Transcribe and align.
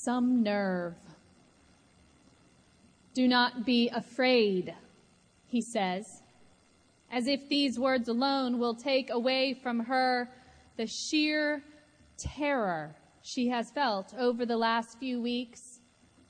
Some 0.00 0.44
nerve. 0.44 0.94
Do 3.14 3.26
not 3.26 3.66
be 3.66 3.88
afraid, 3.88 4.72
he 5.48 5.60
says, 5.60 6.22
as 7.10 7.26
if 7.26 7.48
these 7.48 7.80
words 7.80 8.06
alone 8.06 8.60
will 8.60 8.76
take 8.76 9.10
away 9.10 9.54
from 9.54 9.80
her 9.80 10.30
the 10.76 10.86
sheer 10.86 11.64
terror 12.16 12.94
she 13.22 13.48
has 13.48 13.72
felt 13.72 14.14
over 14.16 14.46
the 14.46 14.56
last 14.56 15.00
few 15.00 15.20
weeks, 15.20 15.80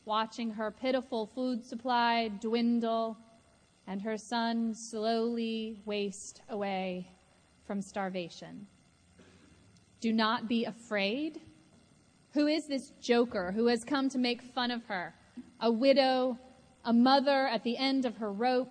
watching 0.06 0.50
her 0.50 0.70
pitiful 0.70 1.26
food 1.26 1.62
supply 1.62 2.28
dwindle 2.40 3.18
and 3.86 4.00
her 4.00 4.16
son 4.16 4.74
slowly 4.74 5.78
waste 5.84 6.40
away 6.48 7.06
from 7.66 7.82
starvation. 7.82 8.66
Do 10.00 10.14
not 10.14 10.48
be 10.48 10.64
afraid. 10.64 11.42
Who 12.38 12.46
is 12.46 12.68
this 12.68 12.92
joker 13.00 13.50
who 13.50 13.66
has 13.66 13.82
come 13.82 14.08
to 14.10 14.16
make 14.16 14.40
fun 14.40 14.70
of 14.70 14.84
her? 14.84 15.12
A 15.60 15.72
widow, 15.72 16.38
a 16.84 16.92
mother 16.92 17.48
at 17.48 17.64
the 17.64 17.76
end 17.76 18.04
of 18.04 18.18
her 18.18 18.32
rope. 18.32 18.70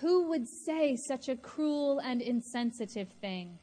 Who 0.00 0.26
would 0.30 0.48
say 0.48 0.96
such 0.96 1.28
a 1.28 1.36
cruel 1.36 2.00
and 2.00 2.20
insensitive 2.20 3.06
thing? 3.20 3.60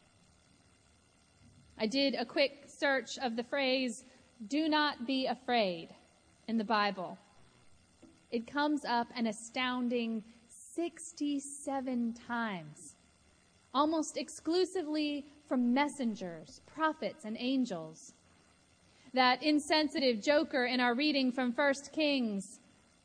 I 1.77 1.85
did 1.85 2.15
a 2.15 2.23
quick 2.23 2.63
search 2.67 3.17
of 3.21 3.35
the 3.35 3.43
phrase, 3.43 4.05
do 4.47 4.69
not 4.69 5.05
be 5.05 5.25
afraid, 5.25 5.89
in 6.47 6.57
the 6.57 6.63
Bible. 6.63 7.17
It 8.31 8.47
comes 8.47 8.85
up 8.85 9.07
an 9.17 9.27
astounding 9.27 10.23
67 10.75 12.13
times, 12.25 12.95
almost 13.73 14.15
exclusively 14.15 15.25
from 15.49 15.73
messengers, 15.73 16.61
prophets, 16.73 17.25
and 17.25 17.35
angels. 17.37 18.13
That 19.13 19.43
insensitive 19.43 20.23
joker 20.23 20.65
in 20.65 20.79
our 20.79 20.95
reading 20.95 21.31
from 21.31 21.51
1 21.51 21.73
Kings, 21.93 22.59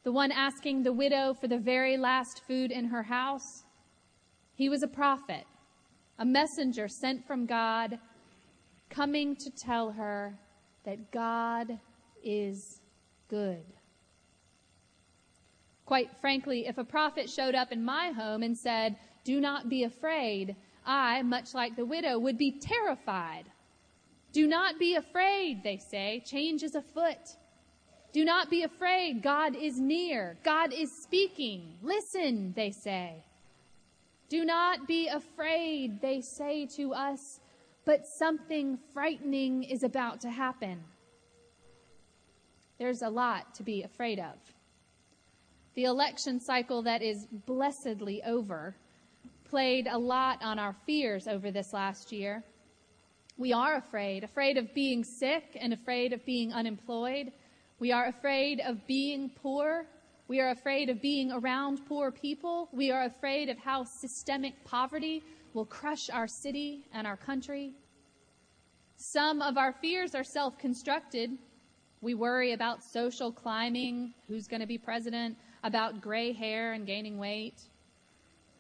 the 0.05 0.13
one 0.13 0.33
asking 0.33 0.83
the 0.83 0.93
widow 0.93 1.35
for 1.35 1.49
the 1.49 1.59
very 1.59 1.99
last 1.99 2.41
food 2.47 2.71
in 2.71 2.87
her 2.87 3.03
house, 3.03 3.65
he 4.55 4.71
was 4.71 4.83
a 4.83 4.89
prophet, 4.89 5.45
a 6.19 6.25
messenger 6.25 6.89
sent 6.89 7.27
from 7.27 7.45
God, 7.45 7.99
coming 8.89 9.37
to 9.37 9.51
tell 9.51 9.91
her 9.91 10.39
that 10.85 11.13
God 11.13 11.79
is 12.25 12.81
good. 13.29 13.65
Quite 15.85 16.11
frankly, 16.23 16.67
if 16.67 16.79
a 16.79 16.85
prophet 16.85 17.29
showed 17.29 17.55
up 17.55 17.71
in 17.71 17.85
my 17.85 18.13
home 18.13 18.43
and 18.43 18.57
said, 18.57 18.97
Do 19.25 19.41
not 19.41 19.69
be 19.69 19.85
afraid, 19.85 20.57
I, 20.87 21.21
much 21.21 21.53
like 21.53 21.77
the 21.77 21.85
widow, 21.85 22.19
would 22.19 22.39
be 22.39 22.59
terrified. 22.59 23.45
Do 24.39 24.47
not 24.47 24.79
be 24.79 24.95
afraid, 24.95 25.65
they 25.65 25.79
say. 25.79 26.23
Change 26.25 26.63
is 26.63 26.77
afoot. 26.77 27.35
Do 28.13 28.25
not 28.25 28.49
be 28.49 28.63
afraid. 28.63 29.21
God 29.21 29.57
is 29.57 29.81
near. 29.81 30.37
God 30.45 30.73
is 30.73 30.93
speaking. 31.03 31.75
Listen, 31.83 32.53
they 32.55 32.71
say. 32.71 33.25
Do 34.29 34.45
not 34.45 34.87
be 34.87 35.09
afraid, 35.09 36.01
they 36.01 36.21
say 36.21 36.67
to 36.77 36.95
us, 36.95 37.41
but 37.85 38.07
something 38.07 38.79
frightening 38.95 39.65
is 39.65 39.83
about 39.83 40.21
to 40.21 40.31
happen. 40.31 40.85
There's 42.79 43.03
a 43.03 43.11
lot 43.11 43.57
to 43.57 43.65
be 43.65 43.83
afraid 43.83 44.21
of. 44.21 44.37
The 45.75 45.87
election 45.87 46.39
cycle 46.39 46.83
that 46.83 47.03
is 47.03 47.27
blessedly 47.45 48.23
over 48.23 48.77
played 49.43 49.89
a 49.89 49.99
lot 49.99 50.41
on 50.45 50.61
our 50.61 50.77
fears 50.87 51.27
over 51.27 51.51
this 51.51 51.73
last 51.73 52.13
year. 52.13 52.45
We 53.39 53.53
are 53.53 53.77
afraid, 53.77 54.25
afraid 54.25 54.59
of 54.59 54.75
being 54.75 55.05
sick 55.05 55.57
and 55.61 55.73
afraid 55.73 56.13
of 56.13 56.25
being 56.27 56.53
unemployed. 56.53 57.31
We 57.79 57.93
are 57.93 58.07
afraid 58.07 58.61
of 58.61 58.85
being 58.89 59.31
poor. 59.31 59.87
We 60.27 60.41
are 60.41 60.51
afraid 60.51 60.89
of 60.89 61.01
being 61.01 61.31
around 61.31 61.87
poor 61.87 62.11
people. 62.11 62.69
We 62.73 62.91
are 62.91 63.05
afraid 63.05 63.49
of 63.49 63.57
how 63.57 63.85
systemic 63.85 64.65
poverty 64.65 65.23
will 65.55 65.67
crush 65.67 66.11
our 66.11 66.27
city 66.27 66.85
and 66.93 67.07
our 67.07 67.17
country. 67.17 67.75
Some 68.97 69.41
of 69.41 69.57
our 69.57 69.73
fears 69.73 70.17
are 70.17 70.25
self 70.25 70.59
constructed. 70.59 71.31
We 72.01 72.15
worry 72.15 72.55
about 72.55 72.83
social 72.83 73.31
climbing, 73.31 74.15
who's 74.27 74.49
going 74.49 74.63
to 74.63 74.67
be 74.67 74.79
president, 74.79 75.37
about 75.63 76.01
gray 76.01 76.33
hair 76.33 76.73
and 76.73 76.85
gaining 76.85 77.19
weight. 77.19 77.61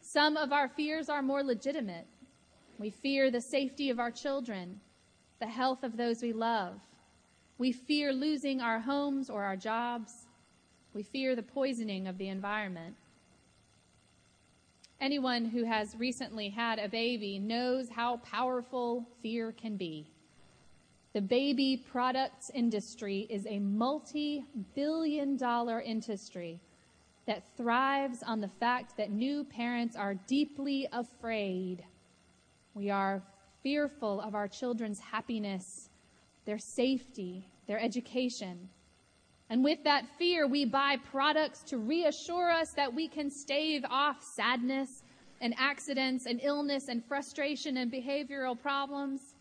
Some 0.03 0.37
of 0.37 0.53
our 0.53 0.69
fears 0.69 1.09
are 1.09 1.23
more 1.23 1.43
legitimate. 1.43 2.07
We 2.79 2.91
fear 2.91 3.31
the 3.31 3.41
safety 3.41 3.91
of 3.91 3.99
our 3.99 4.11
children, 4.13 4.81
the 5.41 5.47
health 5.47 5.83
of 5.83 5.97
those 5.97 6.23
we 6.23 6.33
love. 6.33 6.81
We 7.59 7.73
fear 7.73 8.13
losing 8.13 8.61
our 8.61 8.79
homes 8.79 9.29
or 9.29 9.43
our 9.43 9.57
jobs. 9.57 10.27
We 10.95 11.03
fear 11.03 11.35
the 11.35 11.43
poisoning 11.43 12.07
of 12.07 12.19
the 12.19 12.29
environment. 12.29 12.95
Anyone 15.01 15.45
who 15.45 15.65
has 15.65 15.97
recently 15.97 16.49
had 16.49 16.79
a 16.79 16.89
baby 16.89 17.39
knows 17.39 17.89
how 17.89 18.19
powerful 18.19 19.07
fear 19.23 19.53
can 19.53 19.77
be. 19.77 20.07
The 21.15 21.21
baby 21.21 21.83
products 21.91 22.51
industry 22.55 23.27
is 23.29 23.47
a 23.47 23.59
multi 23.59 24.45
billion 24.75 25.37
dollar 25.37 25.81
industry 25.81 26.61
that 27.27 27.45
thrives 27.57 28.23
on 28.23 28.41
the 28.41 28.49
fact 28.49 28.97
that 28.97 29.11
new 29.11 29.45
parents 29.45 29.97
are 29.97 30.15
deeply 30.15 30.89
afraid. 30.93 31.85
We 32.79 32.91
are 32.91 33.21
fearful 33.65 34.21
of 34.21 34.37
our 34.37 34.47
children's 34.47 35.01
happiness, 35.01 35.91
their 36.45 36.59
safety, 36.59 37.45
their 37.67 37.81
education. 37.81 38.69
And 39.51 39.65
with 39.65 39.83
that 39.83 40.05
fear, 40.17 40.47
we 40.47 40.65
buy 40.65 40.99
products 41.11 41.63
to 41.65 41.79
reassure 41.79 42.53
us 42.53 42.71
that 42.75 42.95
we 42.95 43.09
can 43.09 43.33
stave 43.33 43.85
off 43.91 44.23
sadness 44.23 45.03
and 45.41 45.55
accidents 45.59 46.27
and 46.27 46.39
illness 46.41 46.87
and 46.87 47.05
frustration 47.05 47.79
and 47.79 47.91
behavioral 47.91 48.57
problems. 48.57 49.35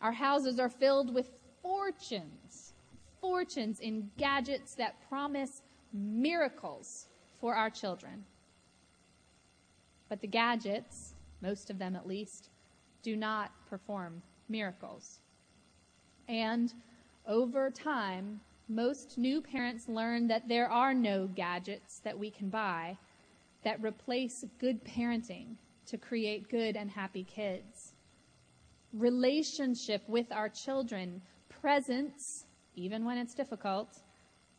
Our 0.00 0.12
houses 0.12 0.58
are 0.58 0.68
filled 0.68 1.14
with 1.14 1.28
fortunes, 1.62 2.72
fortunes 3.20 3.78
in 3.78 4.10
gadgets 4.18 4.74
that 4.74 4.96
promise 5.08 5.62
miracles 5.92 7.06
for 7.40 7.54
our 7.54 7.70
children. 7.70 8.24
But 10.08 10.20
the 10.20 10.26
gadgets, 10.26 11.13
most 11.44 11.70
of 11.70 11.78
them 11.78 11.94
at 11.94 12.06
least, 12.06 12.48
do 13.02 13.16
not 13.16 13.52
perform 13.68 14.22
miracles. 14.48 15.20
And 16.28 16.72
over 17.28 17.70
time, 17.70 18.40
most 18.68 19.18
new 19.18 19.42
parents 19.42 19.88
learn 19.88 20.26
that 20.28 20.48
there 20.48 20.70
are 20.70 20.94
no 20.94 21.26
gadgets 21.26 22.00
that 22.00 22.18
we 22.18 22.30
can 22.30 22.48
buy 22.48 22.96
that 23.62 23.82
replace 23.82 24.44
good 24.58 24.82
parenting 24.84 25.56
to 25.86 25.98
create 25.98 26.48
good 26.48 26.76
and 26.76 26.90
happy 26.90 27.24
kids. 27.24 27.92
Relationship 28.92 30.02
with 30.08 30.30
our 30.32 30.48
children, 30.48 31.20
presence, 31.48 32.46
even 32.74 33.04
when 33.04 33.18
it's 33.18 33.34
difficult, 33.34 34.00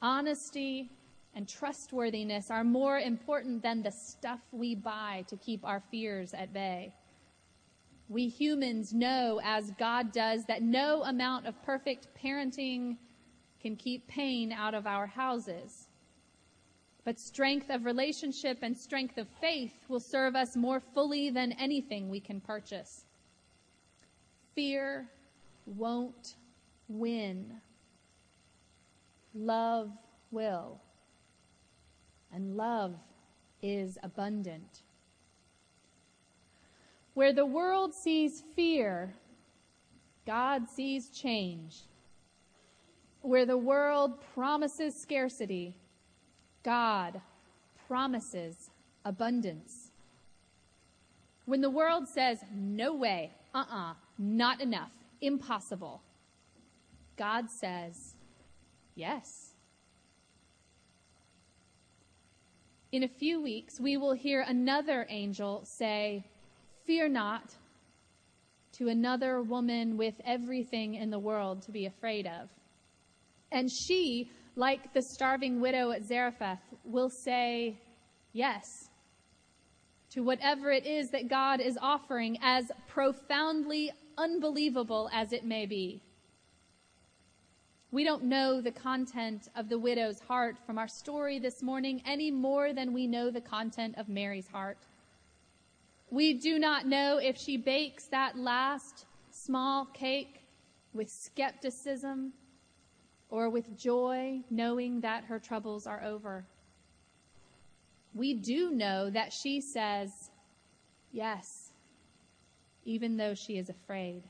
honesty, 0.01 0.91
and 1.35 1.47
trustworthiness 1.47 2.49
are 2.49 2.63
more 2.63 2.97
important 2.97 3.61
than 3.61 3.83
the 3.83 3.91
stuff 3.91 4.39
we 4.53 4.73
buy 4.73 5.25
to 5.27 5.35
keep 5.35 5.65
our 5.65 5.83
fears 5.91 6.33
at 6.33 6.53
bay. 6.53 6.93
We 8.07 8.29
humans 8.29 8.93
know, 8.93 9.41
as 9.43 9.71
God 9.71 10.13
does, 10.13 10.45
that 10.45 10.61
no 10.61 11.03
amount 11.03 11.45
of 11.45 11.61
perfect 11.63 12.07
parenting 12.23 12.95
can 13.61 13.75
keep 13.75 14.07
pain 14.07 14.53
out 14.53 14.73
of 14.73 14.87
our 14.87 15.07
houses. 15.07 15.87
But 17.03 17.19
strength 17.19 17.69
of 17.69 17.83
relationship 17.83 18.59
and 18.61 18.77
strength 18.77 19.17
of 19.17 19.27
faith 19.41 19.73
will 19.89 19.99
serve 19.99 20.35
us 20.35 20.55
more 20.55 20.79
fully 20.79 21.29
than 21.29 21.51
anything 21.53 22.09
we 22.09 22.19
can 22.19 22.39
purchase. 22.39 23.05
Fear 24.55 25.07
won't 25.65 26.35
win. 26.87 27.59
Love 29.33 29.91
will 30.31 30.79
and 32.33 32.57
love 32.57 32.95
is 33.61 33.97
abundant. 34.03 34.81
Where 37.13 37.33
the 37.33 37.45
world 37.45 37.93
sees 37.93 38.43
fear, 38.55 39.13
God 40.25 40.69
sees 40.69 41.09
change. 41.09 41.83
Where 43.21 43.45
the 43.45 43.57
world 43.57 44.21
promises 44.33 44.99
scarcity, 44.99 45.75
God 46.63 47.21
promises 47.87 48.69
abundance. 49.03 49.91
When 51.45 51.61
the 51.61 51.69
world 51.69 52.07
says, 52.07 52.39
no 52.53 52.93
way, 52.93 53.31
uh 53.53 53.59
uh-uh, 53.59 53.91
uh, 53.91 53.93
not 54.17 54.61
enough, 54.61 54.91
impossible, 55.21 56.01
God 57.17 57.49
says, 57.49 58.15
yes. 58.95 59.54
In 62.95 63.03
a 63.03 63.09
few 63.09 63.41
weeks, 63.41 63.77
we 63.77 63.97
will 63.97 64.13
hear 64.13 64.45
another 64.47 65.05
angel 65.09 65.65
say, 65.65 66.23
Fear 66.85 67.09
not, 67.09 67.53
to 68.77 68.87
another 68.87 69.41
woman 69.41 69.97
with 69.97 70.13
everything 70.23 70.95
in 70.95 71.09
the 71.09 71.19
world 71.19 71.61
to 71.63 71.73
be 71.73 71.87
afraid 71.87 72.25
of. 72.25 72.47
And 73.51 73.69
she, 73.69 74.31
like 74.55 74.93
the 74.93 75.01
starving 75.01 75.59
widow 75.59 75.91
at 75.91 76.05
Zarephath, 76.05 76.61
will 76.85 77.09
say 77.09 77.77
yes 78.31 78.87
to 80.11 80.23
whatever 80.23 80.71
it 80.71 80.85
is 80.85 81.09
that 81.09 81.27
God 81.27 81.59
is 81.59 81.77
offering, 81.81 82.37
as 82.41 82.71
profoundly 82.87 83.91
unbelievable 84.17 85.09
as 85.11 85.33
it 85.33 85.43
may 85.43 85.65
be. 85.65 86.01
We 87.95 88.03
don't 88.03 88.25
know 88.25 88.59
the 88.59 88.73
content 88.73 89.47
of 89.55 89.69
the 89.69 89.79
widow's 89.79 90.19
heart 90.19 90.57
from 90.65 90.77
our 90.77 90.87
story 90.89 91.39
this 91.39 91.63
morning 91.63 92.01
any 92.05 92.29
more 92.29 92.73
than 92.73 92.91
we 92.91 93.07
know 93.07 93.31
the 93.31 93.39
content 93.39 93.95
of 93.97 94.09
Mary's 94.09 94.49
heart. 94.49 94.79
We 96.09 96.33
do 96.33 96.59
not 96.59 96.85
know 96.85 97.19
if 97.19 97.37
she 97.37 97.55
bakes 97.55 98.07
that 98.07 98.37
last 98.37 99.05
small 99.31 99.85
cake 99.85 100.41
with 100.93 101.09
skepticism 101.09 102.33
or 103.29 103.49
with 103.49 103.77
joy, 103.77 104.41
knowing 104.49 104.99
that 104.99 105.23
her 105.23 105.39
troubles 105.39 105.87
are 105.87 106.03
over. 106.03 106.45
We 108.13 108.33
do 108.33 108.71
know 108.71 109.09
that 109.09 109.31
she 109.31 109.61
says, 109.61 110.31
Yes, 111.13 111.71
even 112.83 113.15
though 113.15 113.35
she 113.35 113.57
is 113.57 113.69
afraid. 113.69 114.23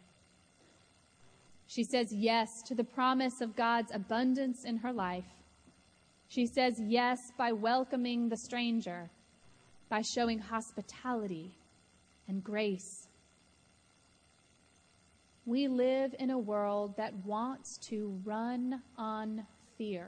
She 1.75 1.83
says 1.83 2.13
yes 2.13 2.61
to 2.67 2.73
the 2.73 2.85
promise 2.85 3.41
of 3.41 3.57
God's 3.57 3.91
abundance 3.93 4.63
in 4.63 4.77
her 4.77 4.93
life. 4.93 5.25
She 6.29 6.47
says 6.47 6.79
yes 6.79 7.19
by 7.37 7.51
welcoming 7.51 8.29
the 8.29 8.37
stranger, 8.37 9.09
by 9.89 10.01
showing 10.01 10.39
hospitality 10.39 11.51
and 12.29 12.41
grace. 12.41 13.09
We 15.45 15.67
live 15.67 16.15
in 16.17 16.29
a 16.29 16.39
world 16.39 16.95
that 16.95 17.13
wants 17.25 17.77
to 17.89 18.17
run 18.23 18.81
on 18.97 19.45
fear. 19.77 20.07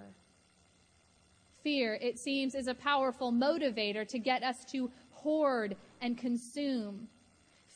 Fear, 1.63 1.99
it 2.01 2.17
seems, 2.17 2.55
is 2.55 2.67
a 2.67 2.73
powerful 2.75 3.33
motivator 3.33 4.07
to 4.07 4.19
get 4.19 4.41
us 4.41 4.63
to 4.71 4.89
hoard 5.11 5.75
and 5.99 6.17
consume. 6.17 7.09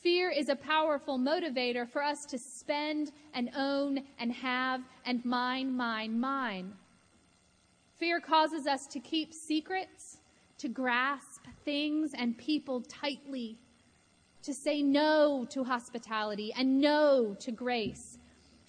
Fear 0.01 0.31
is 0.31 0.49
a 0.49 0.55
powerful 0.55 1.19
motivator 1.19 1.87
for 1.87 2.01
us 2.01 2.25
to 2.25 2.39
spend 2.39 3.11
and 3.35 3.51
own 3.55 4.01
and 4.19 4.31
have 4.31 4.81
and 5.05 5.23
mine, 5.23 5.77
mine, 5.77 6.19
mine. 6.19 6.73
Fear 7.99 8.19
causes 8.19 8.65
us 8.65 8.87
to 8.87 8.99
keep 8.99 9.31
secrets, 9.31 10.17
to 10.57 10.67
grasp 10.67 11.45
things 11.63 12.13
and 12.15 12.35
people 12.35 12.81
tightly, 12.81 13.59
to 14.41 14.55
say 14.55 14.81
no 14.81 15.45
to 15.51 15.63
hospitality 15.63 16.51
and 16.57 16.81
no 16.81 17.35
to 17.39 17.51
grace. 17.51 18.17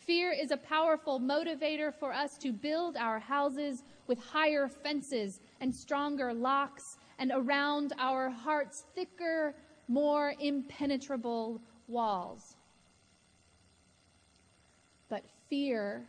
Fear 0.00 0.32
is 0.32 0.50
a 0.50 0.58
powerful 0.58 1.18
motivator 1.18 1.94
for 1.94 2.12
us 2.12 2.36
to 2.38 2.52
build 2.52 2.98
our 2.98 3.18
houses 3.18 3.84
with 4.06 4.18
higher 4.18 4.68
fences 4.68 5.40
and 5.62 5.74
stronger 5.74 6.34
locks, 6.34 6.98
and 7.18 7.32
around 7.34 7.94
our 7.98 8.28
hearts 8.28 8.84
thicker 8.94 9.54
more 9.88 10.34
impenetrable 10.40 11.60
walls. 11.88 12.56
But 15.08 15.24
fear 15.48 16.04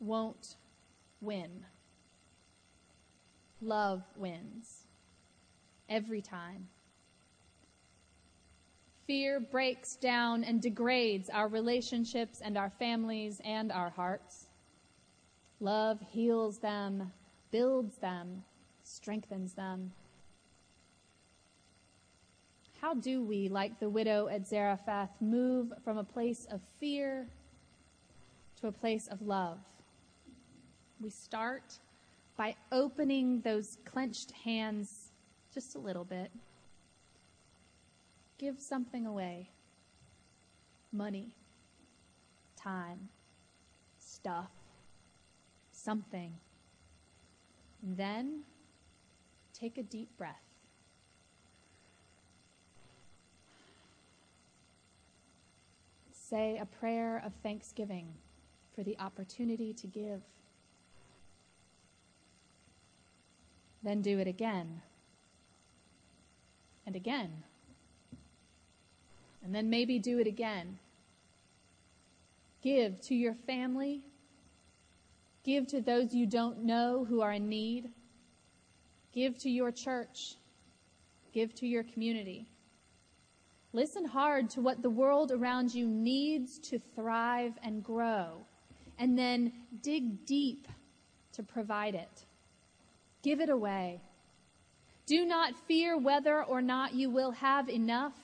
won't 0.00 0.56
win. 1.20 1.64
Love 3.60 4.02
wins 4.16 4.86
every 5.88 6.20
time. 6.20 6.68
Fear 9.06 9.40
breaks 9.40 9.94
down 9.96 10.42
and 10.42 10.60
degrades 10.60 11.30
our 11.30 11.46
relationships 11.46 12.40
and 12.44 12.58
our 12.58 12.70
families 12.70 13.40
and 13.44 13.70
our 13.70 13.90
hearts. 13.90 14.46
Love 15.60 16.00
heals 16.10 16.58
them, 16.58 17.12
builds 17.52 17.96
them, 17.98 18.44
strengthens 18.82 19.54
them. 19.54 19.92
How 22.80 22.94
do 22.94 23.22
we, 23.22 23.48
like 23.48 23.80
the 23.80 23.88
widow 23.88 24.28
at 24.28 24.46
Zarephath, 24.46 25.10
move 25.20 25.72
from 25.82 25.98
a 25.98 26.04
place 26.04 26.46
of 26.50 26.60
fear 26.78 27.26
to 28.60 28.68
a 28.68 28.72
place 28.72 29.08
of 29.08 29.22
love? 29.22 29.58
We 31.00 31.10
start 31.10 31.78
by 32.36 32.54
opening 32.70 33.40
those 33.40 33.78
clenched 33.84 34.30
hands 34.30 35.12
just 35.52 35.74
a 35.74 35.78
little 35.78 36.04
bit. 36.04 36.30
Give 38.38 38.60
something 38.60 39.06
away 39.06 39.50
money, 40.92 41.30
time, 42.56 43.08
stuff, 43.98 44.50
something. 45.72 46.32
And 47.82 47.96
then 47.96 48.42
take 49.52 49.78
a 49.78 49.82
deep 49.82 50.08
breath. 50.16 50.45
Say 56.28 56.58
a 56.58 56.66
prayer 56.66 57.22
of 57.24 57.32
thanksgiving 57.42 58.08
for 58.74 58.82
the 58.82 58.98
opportunity 58.98 59.72
to 59.72 59.86
give. 59.86 60.22
Then 63.82 64.02
do 64.02 64.18
it 64.18 64.26
again 64.26 64.82
and 66.84 66.96
again. 66.96 67.44
And 69.44 69.54
then 69.54 69.70
maybe 69.70 69.98
do 69.98 70.18
it 70.18 70.26
again. 70.26 70.78
Give 72.62 73.00
to 73.02 73.14
your 73.14 73.34
family. 73.34 74.02
Give 75.44 75.68
to 75.68 75.80
those 75.80 76.12
you 76.12 76.26
don't 76.26 76.64
know 76.64 77.06
who 77.08 77.20
are 77.20 77.32
in 77.32 77.48
need. 77.48 77.90
Give 79.12 79.38
to 79.38 79.50
your 79.50 79.70
church. 79.70 80.34
Give 81.32 81.54
to 81.54 81.66
your 81.66 81.84
community. 81.84 82.48
Listen 83.76 84.06
hard 84.06 84.48
to 84.48 84.62
what 84.62 84.80
the 84.80 84.88
world 84.88 85.30
around 85.30 85.74
you 85.74 85.86
needs 85.86 86.58
to 86.58 86.78
thrive 86.94 87.52
and 87.62 87.84
grow, 87.84 88.46
and 88.98 89.18
then 89.18 89.52
dig 89.82 90.24
deep 90.24 90.66
to 91.32 91.42
provide 91.42 91.94
it. 91.94 92.24
Give 93.22 93.38
it 93.38 93.50
away. 93.50 94.00
Do 95.04 95.26
not 95.26 95.54
fear 95.68 95.98
whether 95.98 96.42
or 96.42 96.62
not 96.62 96.94
you 96.94 97.10
will 97.10 97.32
have 97.32 97.68
enough, 97.68 98.14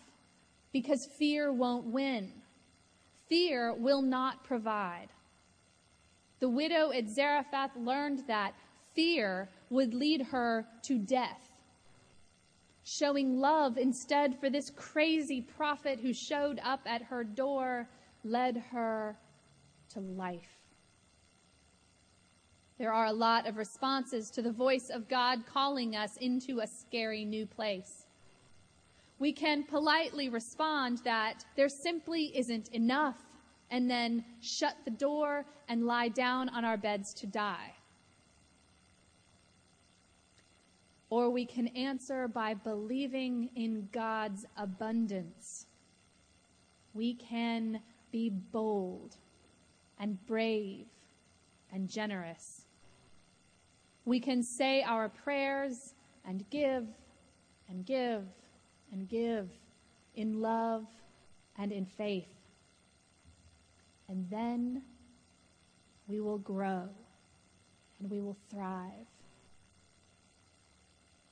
because 0.73 1.07
fear 1.19 1.53
won't 1.53 1.85
win. 1.85 2.33
Fear 3.29 3.75
will 3.75 4.01
not 4.01 4.45
provide. 4.45 5.09
The 6.41 6.49
widow 6.49 6.93
at 6.93 7.11
Zarephath 7.11 7.77
learned 7.77 8.27
that 8.27 8.55
fear 8.95 9.51
would 9.69 9.93
lead 9.93 10.23
her 10.23 10.67
to 10.85 10.99
death 10.99 11.52
showing 12.85 13.39
love 13.39 13.79
instead 13.79 14.39
for 14.39 14.51
this 14.51 14.71
crazy 14.71 15.41
prophet 15.41 16.01
who 16.01 16.13
showed 16.13 16.61
up 16.65 16.81
at 16.87 17.03
her 17.03 17.23
door, 17.25 17.89
led 18.25 18.57
her 18.73 19.17
to 19.93 20.01
life. 20.01 20.63
There 22.79 22.93
are 22.93 23.07
a 23.07 23.13
lot 23.13 23.47
of 23.47 23.57
responses 23.57 24.31
to 24.31 24.43
the 24.43 24.51
voice 24.51 24.91
of 24.91 25.09
God 25.09 25.47
calling 25.47 25.95
us 25.95 26.17
into 26.17 26.61
a 26.61 26.67
scary 26.67 27.25
new 27.25 27.47
place. 27.47 28.07
We 29.19 29.33
can 29.33 29.63
politely 29.63 30.29
respond 30.29 30.99
that 31.05 31.45
there 31.55 31.69
simply 31.69 32.37
isn't 32.37 32.69
enough 32.71 33.19
and 33.71 33.89
then 33.89 34.25
shut 34.41 34.77
the 34.85 34.91
door 34.91 35.45
and 35.69 35.87
lie 35.87 36.09
down 36.09 36.49
on 36.49 36.65
our 36.65 36.77
beds 36.77 37.15
to 37.15 37.27
die. 37.27 37.73
Or 41.13 41.29
we 41.29 41.45
can 41.45 41.67
answer 41.77 42.27
by 42.27 42.55
believing 42.55 43.51
in 43.55 43.87
God's 43.93 44.47
abundance. 44.57 45.67
We 46.95 47.13
can 47.13 47.83
be 48.11 48.31
bold 48.31 49.17
and 50.01 50.17
brave 50.27 50.87
and 51.71 51.87
generous. 51.87 52.63
We 54.07 54.21
can 54.21 54.43
say 54.43 54.83
our 54.83 55.11
prayers 55.11 55.93
and 56.25 56.49
give 56.49 56.87
and 57.69 57.85
give 57.85 58.25
and 58.91 59.07
give 59.07 59.51
in 60.15 60.41
love 60.41 60.87
and 61.59 61.73
in 61.73 61.85
faith. 61.85 62.33
And 64.09 64.31
then 64.31 64.81
we 66.09 66.21
will 66.21 66.39
grow 66.39 66.89
and 68.01 68.11
we 68.11 68.23
will 68.23 68.39
thrive. 68.51 69.13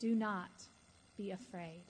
Do 0.00 0.14
not 0.14 0.66
be 1.18 1.30
afraid. 1.30 1.84